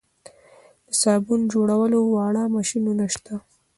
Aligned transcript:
د 0.87 0.91
صابون 1.01 1.41
جوړولو 1.53 1.99
واړه 2.13 2.43
ماشینونه 2.55 3.05
شته 3.13 3.35